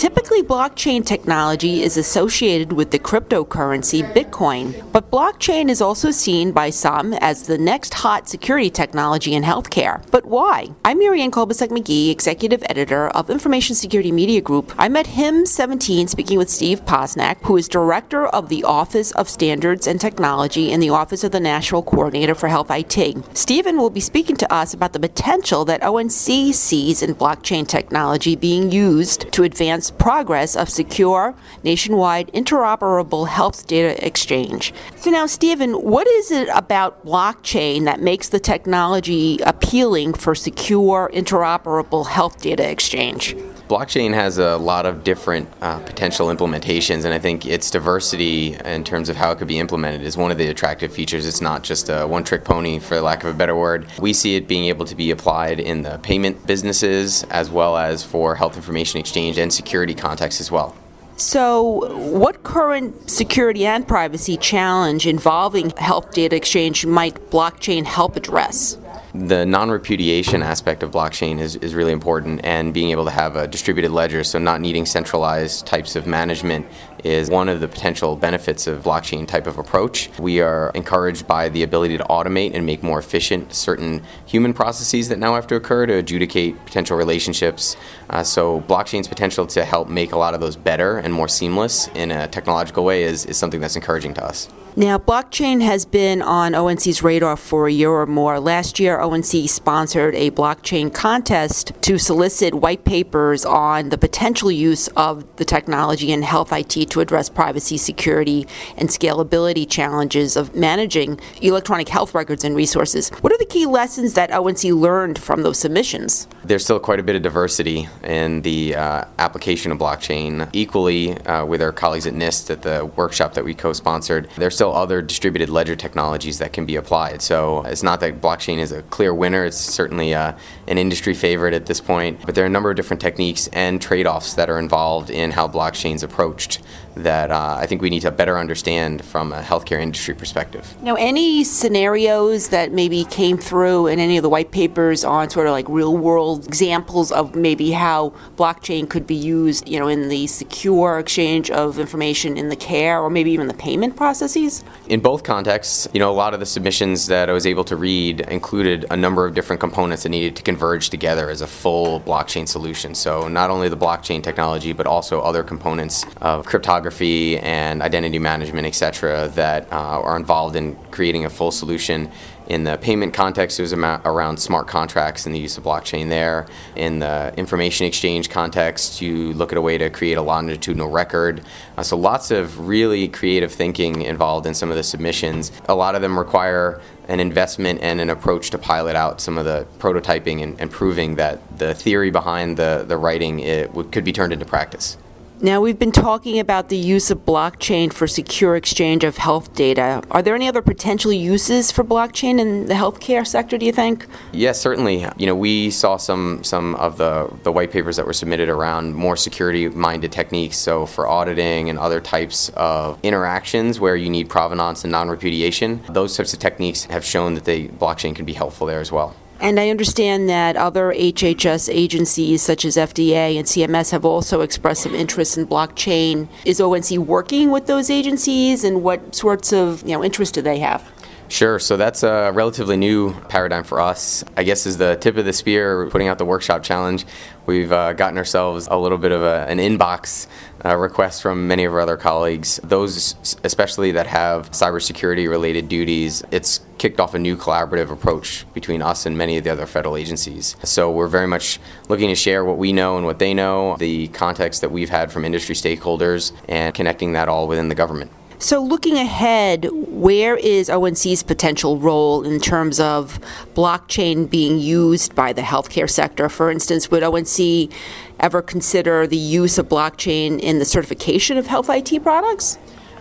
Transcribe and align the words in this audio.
Typically, 0.00 0.42
blockchain 0.42 1.04
technology 1.04 1.82
is 1.82 1.98
associated 1.98 2.72
with 2.72 2.90
the 2.90 2.98
cryptocurrency 2.98 4.02
Bitcoin, 4.14 4.90
but 4.92 5.10
blockchain 5.10 5.68
is 5.68 5.82
also 5.82 6.10
seen 6.10 6.52
by 6.52 6.70
some 6.70 7.12
as 7.20 7.46
the 7.46 7.58
next 7.58 7.92
hot 7.92 8.26
security 8.26 8.70
technology 8.70 9.34
in 9.34 9.42
healthcare. 9.42 10.02
But 10.10 10.24
why? 10.24 10.68
I'm 10.86 11.00
Marianne 11.00 11.30
Kolbasuk 11.30 11.68
McGee, 11.68 12.10
Executive 12.10 12.62
Editor 12.70 13.08
of 13.08 13.28
Information 13.28 13.76
Security 13.76 14.10
Media 14.10 14.40
Group. 14.40 14.72
I'm 14.78 14.96
at 14.96 15.04
HIMSS 15.04 15.48
17 15.48 16.08
speaking 16.08 16.38
with 16.38 16.48
Steve 16.48 16.82
Posnack, 16.86 17.36
who 17.42 17.58
is 17.58 17.68
Director 17.68 18.26
of 18.26 18.48
the 18.48 18.64
Office 18.64 19.10
of 19.10 19.28
Standards 19.28 19.86
and 19.86 20.00
Technology 20.00 20.72
in 20.72 20.80
the 20.80 20.88
Office 20.88 21.24
of 21.24 21.32
the 21.32 21.40
National 21.40 21.82
Coordinator 21.82 22.34
for 22.34 22.48
Health 22.48 22.70
IT. 22.70 23.36
Stephen 23.36 23.76
will 23.76 23.90
be 23.90 24.00
speaking 24.00 24.36
to 24.36 24.50
us 24.50 24.72
about 24.72 24.94
the 24.94 24.98
potential 24.98 25.66
that 25.66 25.82
ONC 25.82 26.54
sees 26.54 27.02
in 27.02 27.14
blockchain 27.14 27.68
technology 27.68 28.34
being 28.34 28.72
used 28.72 29.30
to 29.32 29.42
advance 29.42 29.89
progress 29.98 30.56
of 30.56 30.68
secure, 30.68 31.34
nationwide, 31.62 32.32
interoperable 32.32 33.28
health 33.28 33.66
data 33.66 34.04
exchange. 34.04 34.72
So, 34.96 35.10
now, 35.10 35.26
Stephen, 35.26 35.72
what 35.72 36.06
is 36.06 36.30
it 36.30 36.48
about 36.54 37.04
blockchain 37.04 37.84
that 37.84 38.00
makes 38.00 38.28
the 38.28 38.40
technology 38.40 39.38
appealing 39.44 40.14
for 40.14 40.34
secure, 40.34 41.10
interoperable 41.12 42.06
health 42.06 42.40
data 42.40 42.68
exchange? 42.68 43.36
Blockchain 43.70 44.12
has 44.12 44.38
a 44.38 44.56
lot 44.56 44.84
of 44.84 45.04
different 45.04 45.48
uh, 45.60 45.78
potential 45.78 46.26
implementations, 46.26 47.04
and 47.04 47.14
I 47.14 47.20
think 47.20 47.46
its 47.46 47.70
diversity 47.70 48.56
in 48.64 48.82
terms 48.82 49.08
of 49.08 49.14
how 49.14 49.30
it 49.30 49.38
could 49.38 49.46
be 49.46 49.60
implemented 49.60 50.02
is 50.02 50.16
one 50.16 50.32
of 50.32 50.38
the 50.38 50.48
attractive 50.48 50.92
features. 50.92 51.24
It's 51.24 51.40
not 51.40 51.62
just 51.62 51.88
a 51.88 52.04
one 52.04 52.24
trick 52.24 52.42
pony, 52.42 52.80
for 52.80 53.00
lack 53.00 53.22
of 53.22 53.32
a 53.32 53.38
better 53.38 53.54
word. 53.54 53.86
We 54.00 54.12
see 54.12 54.34
it 54.34 54.48
being 54.48 54.64
able 54.64 54.86
to 54.86 54.96
be 54.96 55.12
applied 55.12 55.60
in 55.60 55.82
the 55.82 55.98
payment 55.98 56.48
businesses 56.48 57.22
as 57.30 57.48
well 57.48 57.76
as 57.76 58.02
for 58.02 58.34
health 58.34 58.56
information 58.56 58.98
exchange 58.98 59.38
and 59.38 59.52
security 59.52 59.94
context 59.94 60.40
as 60.40 60.50
well. 60.50 60.74
So, 61.16 61.96
what 61.96 62.42
current 62.42 63.08
security 63.08 63.66
and 63.66 63.86
privacy 63.86 64.36
challenge 64.36 65.06
involving 65.06 65.70
health 65.76 66.10
data 66.10 66.34
exchange 66.34 66.86
might 66.86 67.14
blockchain 67.30 67.84
help 67.84 68.16
address? 68.16 68.78
The 69.14 69.44
non-repudiation 69.44 70.42
aspect 70.42 70.82
of 70.82 70.90
blockchain 70.92 71.40
is, 71.40 71.56
is 71.56 71.74
really 71.74 71.92
important 71.92 72.40
and 72.44 72.72
being 72.72 72.90
able 72.90 73.04
to 73.04 73.10
have 73.10 73.34
a 73.36 73.48
distributed 73.48 73.90
ledger 73.90 74.22
so 74.22 74.38
not 74.38 74.60
needing 74.60 74.86
centralized 74.86 75.66
types 75.66 75.96
of 75.96 76.06
management 76.06 76.66
is 77.02 77.30
one 77.30 77.48
of 77.48 77.60
the 77.60 77.66
potential 77.68 78.14
benefits 78.14 78.66
of 78.66 78.82
blockchain 78.82 79.26
type 79.26 79.46
of 79.46 79.58
approach. 79.58 80.10
We 80.18 80.40
are 80.40 80.70
encouraged 80.74 81.26
by 81.26 81.48
the 81.48 81.62
ability 81.62 81.98
to 81.98 82.04
automate 82.04 82.54
and 82.54 82.64
make 82.66 82.82
more 82.82 82.98
efficient 82.98 83.54
certain 83.54 84.02
human 84.26 84.52
processes 84.54 85.08
that 85.08 85.18
now 85.18 85.34
have 85.34 85.46
to 85.48 85.56
occur 85.56 85.86
to 85.86 85.94
adjudicate 85.94 86.64
potential 86.66 86.96
relationships. 86.96 87.76
Uh, 88.10 88.22
so 88.22 88.60
blockchain's 88.62 89.08
potential 89.08 89.46
to 89.48 89.64
help 89.64 89.88
make 89.88 90.12
a 90.12 90.18
lot 90.18 90.34
of 90.34 90.40
those 90.40 90.56
better 90.56 90.98
and 90.98 91.12
more 91.12 91.28
seamless 91.28 91.88
in 91.94 92.10
a 92.10 92.28
technological 92.28 92.84
way 92.84 93.02
is, 93.02 93.26
is 93.26 93.36
something 93.36 93.60
that's 93.60 93.76
encouraging 93.76 94.14
to 94.14 94.24
us. 94.24 94.48
Now, 94.76 94.98
blockchain 94.98 95.62
has 95.62 95.84
been 95.84 96.22
on 96.22 96.54
ONC's 96.54 97.02
radar 97.02 97.36
for 97.36 97.66
a 97.66 97.72
year 97.72 97.90
or 97.90 98.06
more. 98.06 98.38
Last 98.38 98.78
year, 98.78 98.99
ONC 99.00 99.48
sponsored 99.48 100.14
a 100.14 100.30
blockchain 100.30 100.92
contest 100.92 101.72
to 101.82 101.98
solicit 101.98 102.54
white 102.54 102.84
papers 102.84 103.44
on 103.44 103.88
the 103.88 103.98
potential 103.98 104.50
use 104.50 104.88
of 104.88 105.36
the 105.36 105.44
technology 105.44 106.12
in 106.12 106.22
health 106.22 106.52
IT 106.52 106.90
to 106.90 107.00
address 107.00 107.28
privacy, 107.28 107.76
security, 107.76 108.46
and 108.76 108.88
scalability 108.88 109.68
challenges 109.68 110.36
of 110.36 110.54
managing 110.54 111.20
electronic 111.40 111.88
health 111.88 112.14
records 112.14 112.44
and 112.44 112.54
resources. 112.56 113.10
What 113.20 113.32
are 113.32 113.38
the 113.38 113.44
key 113.44 113.66
lessons 113.66 114.14
that 114.14 114.30
ONC 114.30 114.64
learned 114.64 115.18
from 115.18 115.42
those 115.42 115.58
submissions? 115.58 116.28
There's 116.44 116.64
still 116.64 116.80
quite 116.80 117.00
a 117.00 117.02
bit 117.02 117.16
of 117.16 117.22
diversity 117.22 117.88
in 118.02 118.42
the 118.42 118.74
uh, 118.74 119.04
application 119.18 119.72
of 119.72 119.78
blockchain. 119.78 120.48
Equally, 120.52 121.16
uh, 121.18 121.44
with 121.44 121.62
our 121.62 121.72
colleagues 121.72 122.06
at 122.06 122.14
NIST 122.14 122.50
at 122.50 122.62
the 122.62 122.86
workshop 122.96 123.34
that 123.34 123.44
we 123.44 123.54
co 123.54 123.72
sponsored, 123.72 124.28
there's 124.36 124.54
still 124.54 124.74
other 124.74 125.02
distributed 125.02 125.48
ledger 125.48 125.76
technologies 125.76 126.38
that 126.38 126.52
can 126.52 126.66
be 126.66 126.76
applied. 126.76 127.22
So 127.22 127.62
it's 127.62 127.82
not 127.82 128.00
that 128.00 128.20
blockchain 128.20 128.58
is 128.58 128.72
a 128.72 128.82
clear 128.90 129.14
winner, 129.14 129.44
it's 129.44 129.56
certainly 129.56 130.14
uh, 130.14 130.32
an 130.68 130.78
industry 130.78 131.14
favorite 131.14 131.54
at 131.54 131.66
this 131.66 131.80
point, 131.80 132.20
but 132.26 132.34
there 132.34 132.44
are 132.44 132.46
a 132.46 132.50
number 132.50 132.70
of 132.70 132.76
different 132.76 133.00
techniques 133.00 133.48
and 133.52 133.80
trade 133.80 134.06
offs 134.06 134.34
that 134.34 134.50
are 134.50 134.58
involved 134.58 135.10
in 135.10 135.30
how 135.30 135.48
blockchain's 135.48 136.02
approached 136.02 136.60
that 137.00 137.30
uh, 137.30 137.56
I 137.58 137.66
think 137.66 137.82
we 137.82 137.90
need 137.90 138.00
to 138.00 138.10
better 138.10 138.38
understand 138.38 139.04
from 139.04 139.32
a 139.32 139.40
healthcare 139.40 139.80
industry 139.80 140.14
perspective. 140.14 140.74
Now, 140.82 140.94
any 140.94 141.44
scenarios 141.44 142.48
that 142.48 142.72
maybe 142.72 143.04
came 143.04 143.38
through 143.38 143.86
in 143.88 143.98
any 143.98 144.16
of 144.16 144.22
the 144.22 144.28
white 144.28 144.50
papers 144.50 145.04
on 145.04 145.30
sort 145.30 145.46
of 145.46 145.52
like 145.52 145.68
real 145.68 145.96
world 145.96 146.46
examples 146.46 147.10
of 147.10 147.34
maybe 147.34 147.70
how 147.70 148.12
blockchain 148.36 148.88
could 148.88 149.06
be 149.06 149.14
used, 149.14 149.68
you 149.68 149.78
know, 149.78 149.88
in 149.88 150.08
the 150.08 150.26
secure 150.26 150.98
exchange 150.98 151.50
of 151.50 151.78
information 151.78 152.36
in 152.36 152.48
the 152.48 152.56
care 152.56 153.00
or 153.00 153.10
maybe 153.10 153.30
even 153.30 153.46
the 153.46 153.54
payment 153.54 153.96
processes? 153.96 154.62
In 154.88 155.00
both 155.00 155.22
contexts, 155.24 155.88
you 155.92 156.00
know, 156.00 156.10
a 156.10 156.12
lot 156.12 156.34
of 156.34 156.40
the 156.40 156.46
submissions 156.46 157.06
that 157.06 157.28
I 157.28 157.32
was 157.32 157.46
able 157.46 157.64
to 157.64 157.76
read 157.76 158.20
included 158.20 158.86
a 158.90 158.96
number 158.96 159.26
of 159.26 159.34
different 159.34 159.60
components 159.60 160.02
that 160.02 160.10
needed 160.10 160.36
to 160.36 160.42
converge 160.42 160.90
together 160.90 161.30
as 161.30 161.40
a 161.40 161.46
full 161.46 162.00
blockchain 162.00 162.46
solution. 162.46 162.94
So, 162.94 163.28
not 163.28 163.50
only 163.50 163.68
the 163.68 163.76
blockchain 163.76 164.22
technology, 164.22 164.72
but 164.72 164.86
also 164.86 165.20
other 165.20 165.42
components 165.42 166.04
of 166.20 166.46
cryptography 166.46 166.89
and 167.38 167.82
identity 167.82 168.18
management, 168.18 168.66
et 168.66 168.74
cetera, 168.74 169.28
that 169.28 169.72
uh, 169.72 169.76
are 169.76 170.16
involved 170.16 170.56
in 170.56 170.76
creating 170.90 171.24
a 171.24 171.30
full 171.30 171.50
solution. 171.50 172.10
In 172.48 172.64
the 172.64 172.78
payment 172.78 173.14
context, 173.14 173.60
it 173.60 173.62
was 173.62 173.72
around 173.72 174.38
smart 174.38 174.66
contracts 174.66 175.24
and 175.24 175.32
the 175.32 175.38
use 175.38 175.56
of 175.56 175.62
blockchain 175.62 176.08
there. 176.08 176.48
In 176.74 176.98
the 176.98 177.32
information 177.36 177.86
exchange 177.86 178.28
context, 178.28 179.00
you 179.00 179.32
look 179.34 179.52
at 179.52 179.58
a 179.58 179.62
way 179.62 179.78
to 179.78 179.88
create 179.88 180.14
a 180.18 180.22
longitudinal 180.22 180.88
record. 180.88 181.42
Uh, 181.76 181.84
so, 181.84 181.96
lots 181.96 182.32
of 182.32 182.66
really 182.66 183.06
creative 183.06 183.52
thinking 183.52 184.02
involved 184.02 184.46
in 184.46 184.54
some 184.54 184.68
of 184.68 184.76
the 184.76 184.82
submissions. 184.82 185.52
A 185.68 185.74
lot 185.76 185.94
of 185.94 186.02
them 186.02 186.18
require 186.18 186.80
an 187.06 187.20
investment 187.20 187.80
and 187.82 188.00
an 188.00 188.10
approach 188.10 188.50
to 188.50 188.58
pilot 188.58 188.96
out 188.96 189.20
some 189.20 189.38
of 189.38 189.44
the 189.44 189.64
prototyping 189.78 190.42
and, 190.42 190.60
and 190.60 190.72
proving 190.72 191.14
that 191.16 191.58
the 191.58 191.74
theory 191.74 192.10
behind 192.10 192.56
the, 192.56 192.84
the 192.86 192.96
writing 192.96 193.38
it 193.38 193.72
could 193.92 194.04
be 194.04 194.12
turned 194.12 194.32
into 194.32 194.44
practice. 194.44 194.96
Now, 195.42 195.62
we've 195.62 195.78
been 195.78 195.90
talking 195.90 196.38
about 196.38 196.68
the 196.68 196.76
use 196.76 197.10
of 197.10 197.24
blockchain 197.24 197.90
for 197.90 198.06
secure 198.06 198.56
exchange 198.56 199.04
of 199.04 199.16
health 199.16 199.54
data. 199.54 200.02
Are 200.10 200.20
there 200.20 200.34
any 200.34 200.46
other 200.46 200.60
potential 200.60 201.10
uses 201.14 201.72
for 201.72 201.82
blockchain 201.82 202.38
in 202.38 202.66
the 202.66 202.74
healthcare 202.74 203.26
sector, 203.26 203.56
do 203.56 203.64
you 203.64 203.72
think? 203.72 204.04
Yes, 204.32 204.60
certainly. 204.60 205.06
You 205.16 205.24
know, 205.24 205.34
we 205.34 205.70
saw 205.70 205.96
some, 205.96 206.44
some 206.44 206.74
of 206.74 206.98
the, 206.98 207.32
the 207.42 207.52
white 207.52 207.70
papers 207.70 207.96
that 207.96 208.04
were 208.04 208.12
submitted 208.12 208.50
around 208.50 208.94
more 208.94 209.16
security 209.16 209.70
minded 209.70 210.12
techniques. 210.12 210.58
So, 210.58 210.84
for 210.84 211.08
auditing 211.08 211.70
and 211.70 211.78
other 211.78 212.02
types 212.02 212.50
of 212.50 212.98
interactions 213.02 213.80
where 213.80 213.96
you 213.96 214.10
need 214.10 214.28
provenance 214.28 214.84
and 214.84 214.92
non 214.92 215.08
repudiation, 215.08 215.80
those 215.88 216.14
types 216.14 216.34
of 216.34 216.38
techniques 216.38 216.84
have 216.84 217.02
shown 217.02 217.32
that 217.32 217.46
the 217.46 217.68
blockchain 217.68 218.14
can 218.14 218.26
be 218.26 218.34
helpful 218.34 218.66
there 218.66 218.80
as 218.80 218.92
well. 218.92 219.16
And 219.40 219.58
I 219.58 219.70
understand 219.70 220.28
that 220.28 220.56
other 220.56 220.92
HHS 220.92 221.72
agencies, 221.72 222.42
such 222.42 222.66
as 222.66 222.76
FDA 222.76 223.38
and 223.38 223.46
CMS, 223.46 223.90
have 223.90 224.04
also 224.04 224.42
expressed 224.42 224.82
some 224.82 224.94
interest 224.94 225.38
in 225.38 225.46
blockchain. 225.46 226.28
Is 226.44 226.60
ONC 226.60 226.98
working 226.98 227.50
with 227.50 227.66
those 227.66 227.88
agencies, 227.88 228.64
and 228.64 228.82
what 228.82 229.14
sorts 229.14 229.52
of 229.52 229.82
you 229.82 229.96
know 229.96 230.04
interest 230.04 230.34
do 230.34 230.42
they 230.42 230.58
have? 230.58 230.86
Sure. 231.30 231.60
So 231.60 231.76
that's 231.76 232.02
a 232.02 232.32
relatively 232.34 232.76
new 232.76 233.14
paradigm 233.28 233.62
for 233.62 233.80
us. 233.80 234.24
I 234.36 234.42
guess 234.42 234.66
is 234.66 234.78
the 234.78 234.96
tip 234.96 235.16
of 235.16 235.24
the 235.24 235.32
spear 235.32 235.88
putting 235.88 236.08
out 236.08 236.18
the 236.18 236.24
workshop 236.24 236.64
challenge. 236.64 237.06
We've 237.46 237.70
uh, 237.70 237.92
gotten 237.92 238.18
ourselves 238.18 238.66
a 238.68 238.76
little 238.76 238.98
bit 238.98 239.12
of 239.12 239.22
a, 239.22 239.46
an 239.48 239.58
inbox 239.58 240.26
uh, 240.64 240.76
request 240.76 241.22
from 241.22 241.46
many 241.46 241.64
of 241.64 241.72
our 241.72 241.80
other 241.80 241.96
colleagues. 241.96 242.58
Those, 242.64 243.14
especially 243.44 243.92
that 243.92 244.08
have 244.08 244.50
cybersecurity 244.50 245.28
related 245.28 245.68
duties, 245.68 246.24
it's 246.32 246.62
kicked 246.80 246.98
off 246.98 247.12
a 247.12 247.18
new 247.18 247.36
collaborative 247.36 247.90
approach 247.90 248.46
between 248.54 248.80
us 248.80 249.04
and 249.04 249.16
many 249.16 249.36
of 249.36 249.44
the 249.44 249.50
other 249.50 249.66
federal 249.66 249.98
agencies. 249.98 250.56
So 250.64 250.90
we're 250.90 251.08
very 251.08 251.26
much 251.26 251.60
looking 251.90 252.08
to 252.08 252.14
share 252.14 252.42
what 252.42 252.56
we 252.56 252.72
know 252.72 252.96
and 252.96 253.04
what 253.04 253.18
they 253.18 253.34
know, 253.34 253.76
the 253.76 254.08
context 254.08 254.62
that 254.62 254.72
we've 254.72 254.88
had 254.88 255.12
from 255.12 255.26
industry 255.26 255.54
stakeholders, 255.54 256.32
and 256.48 256.74
connecting 256.74 257.12
that 257.12 257.28
all 257.28 257.46
within 257.46 257.68
the 257.68 257.74
government. 257.74 258.10
So, 258.38 258.62
looking 258.62 258.96
ahead, 258.96 259.68
where 259.70 260.34
is 260.34 260.70
ONC's 260.70 261.22
potential 261.22 261.76
role 261.76 262.24
in 262.24 262.40
terms 262.40 262.80
of 262.80 263.20
blockchain 263.52 264.30
being 264.30 264.58
used 264.58 265.14
by 265.14 265.34
the 265.34 265.42
healthcare 265.42 265.90
sector? 265.90 266.30
For 266.30 266.50
instance, 266.50 266.90
would 266.90 267.02
ONC 267.02 267.70
ever 268.18 268.40
consider 268.40 269.06
the 269.06 269.18
use 269.18 269.58
of 269.58 269.68
blockchain 269.68 270.40
in 270.40 270.58
the 270.58 270.64
certification 270.64 271.36
of 271.36 271.48
health 271.48 271.68
IT 271.68 272.02
products? 272.02 272.56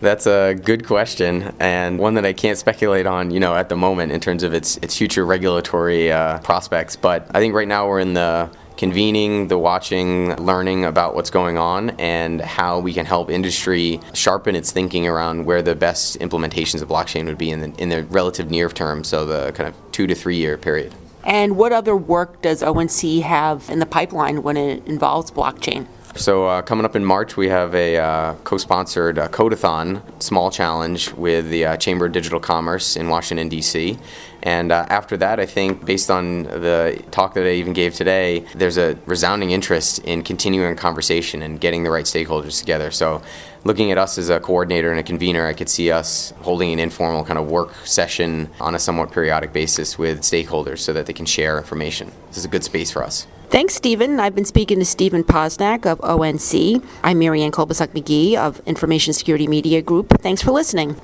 That's 0.00 0.26
a 0.26 0.54
good 0.54 0.86
question, 0.86 1.54
and 1.58 1.98
one 1.98 2.14
that 2.14 2.26
I 2.26 2.32
can't 2.32 2.58
speculate 2.58 3.06
on, 3.06 3.30
you 3.30 3.40
know, 3.40 3.54
at 3.54 3.68
the 3.68 3.76
moment 3.76 4.12
in 4.12 4.20
terms 4.20 4.42
of 4.42 4.52
its 4.52 4.76
its 4.78 4.96
future 4.96 5.24
regulatory 5.24 6.12
uh, 6.12 6.38
prospects. 6.40 6.96
But 6.96 7.30
I 7.34 7.40
think 7.40 7.54
right 7.54 7.68
now 7.68 7.88
we're 7.88 8.00
in 8.00 8.14
the 8.14 8.50
convening, 8.76 9.48
the 9.48 9.58
watching, 9.58 10.34
learning 10.36 10.84
about 10.84 11.14
what's 11.14 11.30
going 11.30 11.56
on, 11.56 11.90
and 11.90 12.40
how 12.40 12.80
we 12.80 12.92
can 12.92 13.06
help 13.06 13.30
industry 13.30 14.00
sharpen 14.12 14.56
its 14.56 14.72
thinking 14.72 15.06
around 15.06 15.44
where 15.44 15.62
the 15.62 15.74
best 15.74 16.18
implementations 16.18 16.82
of 16.82 16.88
blockchain 16.88 17.26
would 17.26 17.38
be 17.38 17.50
in 17.50 17.60
the, 17.60 17.80
in 17.80 17.88
the 17.88 18.04
relative 18.04 18.50
near 18.50 18.68
term, 18.68 19.04
so 19.04 19.24
the 19.24 19.52
kind 19.52 19.68
of 19.68 19.74
two 19.92 20.06
to 20.06 20.14
three 20.14 20.36
year 20.36 20.58
period. 20.58 20.92
And 21.24 21.56
what 21.56 21.72
other 21.72 21.96
work 21.96 22.42
does 22.42 22.62
ONC 22.62 23.22
have 23.22 23.70
in 23.70 23.78
the 23.78 23.86
pipeline 23.86 24.42
when 24.42 24.56
it 24.56 24.86
involves 24.86 25.30
blockchain? 25.30 25.86
So, 26.16 26.46
uh, 26.46 26.62
coming 26.62 26.84
up 26.84 26.94
in 26.94 27.04
March, 27.04 27.36
we 27.36 27.48
have 27.48 27.74
a 27.74 27.96
uh, 27.96 28.34
co 28.44 28.56
sponsored 28.56 29.18
uh, 29.18 29.26
Codathon 29.28 30.00
small 30.22 30.48
challenge 30.48 31.12
with 31.14 31.50
the 31.50 31.66
uh, 31.66 31.76
Chamber 31.76 32.06
of 32.06 32.12
Digital 32.12 32.38
Commerce 32.38 32.94
in 32.94 33.08
Washington, 33.08 33.48
D.C. 33.48 33.98
And 34.44 34.70
uh, 34.70 34.86
after 34.90 35.16
that, 35.16 35.40
I 35.40 35.46
think, 35.46 35.84
based 35.84 36.12
on 36.12 36.44
the 36.44 37.02
talk 37.10 37.34
that 37.34 37.44
I 37.44 37.54
even 37.54 37.72
gave 37.72 37.94
today, 37.96 38.44
there's 38.54 38.78
a 38.78 38.96
resounding 39.06 39.50
interest 39.50 39.98
in 40.04 40.22
continuing 40.22 40.76
conversation 40.76 41.42
and 41.42 41.60
getting 41.60 41.82
the 41.82 41.90
right 41.90 42.04
stakeholders 42.04 42.60
together. 42.60 42.92
So, 42.92 43.20
looking 43.64 43.90
at 43.90 43.98
us 43.98 44.18
as 44.18 44.30
a 44.30 44.38
coordinator 44.38 44.90
and 44.90 45.00
a 45.00 45.02
convener, 45.02 45.46
I 45.46 45.54
could 45.54 45.68
see 45.68 45.90
us 45.90 46.32
holding 46.42 46.72
an 46.72 46.78
informal 46.78 47.24
kind 47.24 47.38
of 47.38 47.50
work 47.50 47.74
session 47.84 48.50
on 48.60 48.74
a 48.74 48.78
somewhat 48.78 49.10
periodic 49.10 49.52
basis 49.52 49.98
with 49.98 50.20
stakeholders 50.20 50.78
so 50.78 50.92
that 50.92 51.06
they 51.06 51.12
can 51.12 51.26
share 51.26 51.58
information. 51.58 52.12
This 52.28 52.38
is 52.38 52.44
a 52.44 52.48
good 52.48 52.64
space 52.64 52.90
for 52.90 53.02
us. 53.02 53.26
Thanks, 53.50 53.74
Stephen. 53.74 54.18
I've 54.18 54.34
been 54.34 54.44
speaking 54.44 54.78
to 54.80 54.84
Stephen 54.84 55.22
Posnack 55.22 55.86
of 55.86 56.00
ONC. 56.00 56.82
I'm 57.04 57.18
Marianne 57.18 57.52
Kolbasuk 57.52 57.88
McGee 57.88 58.36
of 58.36 58.60
Information 58.66 59.12
Security 59.12 59.46
Media 59.46 59.80
Group. 59.80 60.20
Thanks 60.20 60.42
for 60.42 60.50
listening. 60.50 60.96